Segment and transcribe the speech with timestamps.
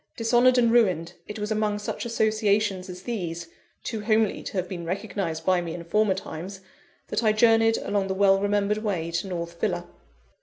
[0.17, 3.49] Dishonoured and ruined, it was among such associations as these
[3.83, 6.59] too homely to have been recognised by me in former times
[7.09, 9.87] that I journeyed along the well remembered way to North Villa.